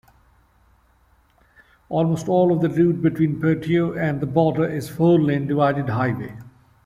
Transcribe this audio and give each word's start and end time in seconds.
Almost 1.89 2.27
all 2.27 2.51
of 2.51 2.61
the 2.61 2.69
route 2.71 3.03
between 3.03 3.39
Poteau 3.39 3.93
and 3.95 4.19
the 4.19 4.25
border 4.25 4.65
is 4.67 4.89
four-lane 4.89 5.45
divided 5.45 5.89
highway. 5.89 6.35